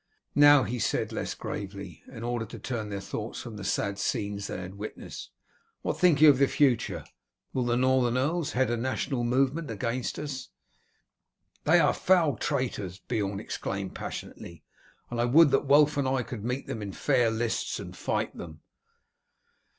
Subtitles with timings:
[0.33, 4.47] Now," he said less gravely, in order to turn their thoughts from the sad scenes
[4.47, 5.29] they had witnessed,
[5.83, 7.05] "what think you of the future,
[7.53, 10.49] will the Northern earls head a national movement against us?"
[11.65, 14.63] "They are foul traitors!" Beorn exclaimed passionately;
[15.11, 18.35] "and I would that Wulf and I could meet them in fair lists and fight
[18.35, 18.61] them."